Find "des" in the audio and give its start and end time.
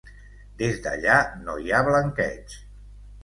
0.61-0.79